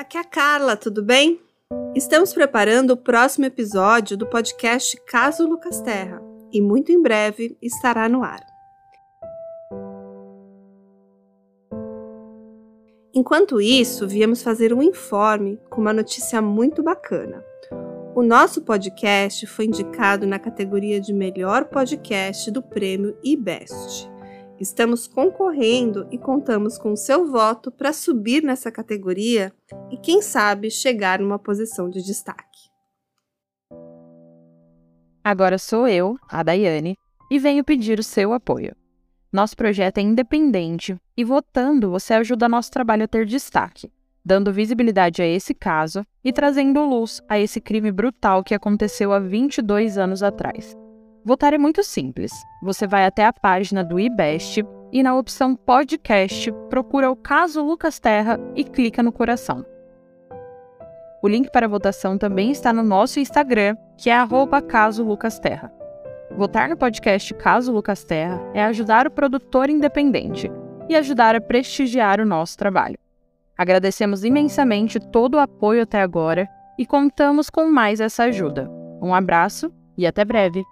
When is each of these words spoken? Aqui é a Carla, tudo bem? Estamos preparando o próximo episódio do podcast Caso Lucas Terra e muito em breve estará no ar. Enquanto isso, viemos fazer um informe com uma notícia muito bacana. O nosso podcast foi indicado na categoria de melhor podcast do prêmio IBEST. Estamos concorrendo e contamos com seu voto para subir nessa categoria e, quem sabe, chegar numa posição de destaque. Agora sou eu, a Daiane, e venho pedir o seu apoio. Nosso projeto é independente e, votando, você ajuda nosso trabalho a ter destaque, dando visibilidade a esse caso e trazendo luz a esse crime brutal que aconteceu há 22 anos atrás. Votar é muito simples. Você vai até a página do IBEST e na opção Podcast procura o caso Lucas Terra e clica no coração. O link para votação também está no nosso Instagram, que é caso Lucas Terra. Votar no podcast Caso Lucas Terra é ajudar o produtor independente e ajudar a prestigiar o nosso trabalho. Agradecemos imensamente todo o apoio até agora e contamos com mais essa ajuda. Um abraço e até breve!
Aqui 0.00 0.16
é 0.16 0.20
a 0.20 0.24
Carla, 0.24 0.78
tudo 0.78 1.04
bem? 1.04 1.38
Estamos 1.94 2.32
preparando 2.32 2.92
o 2.92 2.96
próximo 2.96 3.44
episódio 3.44 4.16
do 4.16 4.26
podcast 4.26 4.98
Caso 5.06 5.46
Lucas 5.46 5.78
Terra 5.82 6.22
e 6.50 6.58
muito 6.58 6.90
em 6.90 7.02
breve 7.02 7.54
estará 7.60 8.08
no 8.08 8.22
ar. 8.22 8.40
Enquanto 13.12 13.60
isso, 13.60 14.08
viemos 14.08 14.42
fazer 14.42 14.72
um 14.72 14.80
informe 14.80 15.60
com 15.68 15.82
uma 15.82 15.92
notícia 15.92 16.40
muito 16.40 16.82
bacana. 16.82 17.44
O 18.14 18.22
nosso 18.22 18.62
podcast 18.62 19.46
foi 19.48 19.66
indicado 19.66 20.26
na 20.26 20.38
categoria 20.38 20.98
de 20.98 21.12
melhor 21.12 21.66
podcast 21.66 22.50
do 22.50 22.62
prêmio 22.62 23.18
IBEST. 23.22 24.10
Estamos 24.60 25.06
concorrendo 25.06 26.06
e 26.10 26.18
contamos 26.18 26.76
com 26.76 26.94
seu 26.94 27.26
voto 27.26 27.72
para 27.72 27.94
subir 27.94 28.42
nessa 28.42 28.70
categoria 28.70 29.50
e, 29.90 29.96
quem 29.96 30.20
sabe, 30.20 30.70
chegar 30.70 31.18
numa 31.18 31.38
posição 31.38 31.88
de 31.88 32.02
destaque. 32.02 32.68
Agora 35.24 35.56
sou 35.56 35.88
eu, 35.88 36.18
a 36.28 36.42
Daiane, 36.42 36.94
e 37.30 37.38
venho 37.38 37.64
pedir 37.64 37.98
o 37.98 38.02
seu 38.02 38.34
apoio. 38.34 38.76
Nosso 39.32 39.56
projeto 39.56 39.96
é 39.96 40.02
independente 40.02 40.94
e, 41.16 41.24
votando, 41.24 41.90
você 41.90 42.12
ajuda 42.12 42.48
nosso 42.48 42.70
trabalho 42.70 43.04
a 43.04 43.08
ter 43.08 43.24
destaque, 43.24 43.90
dando 44.22 44.52
visibilidade 44.52 45.22
a 45.22 45.26
esse 45.26 45.54
caso 45.54 46.04
e 46.22 46.34
trazendo 46.34 46.84
luz 46.84 47.22
a 47.26 47.38
esse 47.38 47.62
crime 47.62 47.90
brutal 47.90 48.44
que 48.44 48.54
aconteceu 48.54 49.10
há 49.12 49.18
22 49.18 49.96
anos 49.96 50.22
atrás. 50.22 50.76
Votar 51.24 51.52
é 51.52 51.58
muito 51.58 51.82
simples. 51.84 52.32
Você 52.62 52.86
vai 52.86 53.04
até 53.04 53.26
a 53.26 53.32
página 53.32 53.84
do 53.84 54.00
IBEST 54.00 54.64
e 54.90 55.02
na 55.02 55.14
opção 55.14 55.54
Podcast 55.54 56.50
procura 56.70 57.10
o 57.10 57.16
caso 57.16 57.62
Lucas 57.62 57.98
Terra 57.98 58.40
e 58.56 58.64
clica 58.64 59.02
no 59.02 59.12
coração. 59.12 59.64
O 61.22 61.28
link 61.28 61.50
para 61.52 61.68
votação 61.68 62.16
também 62.16 62.50
está 62.50 62.72
no 62.72 62.82
nosso 62.82 63.20
Instagram, 63.20 63.76
que 63.98 64.08
é 64.08 64.16
caso 64.66 65.04
Lucas 65.04 65.38
Terra. 65.38 65.70
Votar 66.34 66.70
no 66.70 66.76
podcast 66.76 67.34
Caso 67.34 67.70
Lucas 67.70 68.02
Terra 68.02 68.40
é 68.54 68.64
ajudar 68.64 69.06
o 69.06 69.10
produtor 69.10 69.68
independente 69.68 70.50
e 70.88 70.96
ajudar 70.96 71.34
a 71.34 71.40
prestigiar 71.40 72.18
o 72.18 72.24
nosso 72.24 72.56
trabalho. 72.56 72.98
Agradecemos 73.58 74.24
imensamente 74.24 74.98
todo 74.98 75.34
o 75.34 75.38
apoio 75.38 75.82
até 75.82 76.00
agora 76.00 76.48
e 76.78 76.86
contamos 76.86 77.50
com 77.50 77.70
mais 77.70 78.00
essa 78.00 78.24
ajuda. 78.24 78.70
Um 79.02 79.14
abraço 79.14 79.70
e 79.98 80.06
até 80.06 80.24
breve! 80.24 80.64